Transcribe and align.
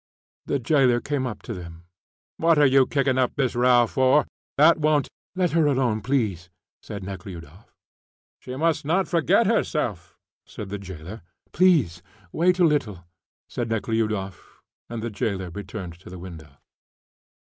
The 0.47 0.57
jailer 0.57 0.99
came 0.99 1.27
up 1.27 1.43
to 1.43 1.53
them. 1.53 1.85
"What 2.37 2.57
are 2.57 2.65
you 2.65 2.87
kicking 2.87 3.19
up 3.19 3.35
this 3.35 3.53
row 3.55 3.85
for?' 3.85 4.25
That 4.57 4.79
won't" 4.79 5.07
"Let 5.35 5.51
her 5.51 5.67
alone, 5.67 6.01
please," 6.01 6.49
said 6.81 7.03
Nekhludoff. 7.03 7.71
"She 8.39 8.55
must 8.55 8.83
not 8.83 9.07
forget 9.07 9.45
herself," 9.45 10.17
said 10.43 10.69
the 10.69 10.79
jailer. 10.79 11.21
"Please 11.51 12.01
wait 12.31 12.57
a 12.57 12.65
little," 12.65 13.05
said 13.47 13.69
Nekhludoff, 13.69 14.63
and 14.89 15.03
the 15.03 15.11
jailer 15.11 15.51
returned 15.51 15.99
to 15.99 16.09
the 16.09 16.17
window. 16.17 16.49